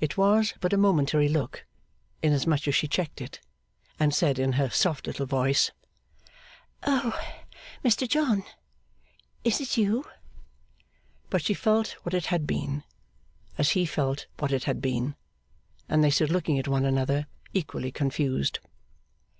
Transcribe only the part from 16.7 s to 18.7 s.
another equally confused.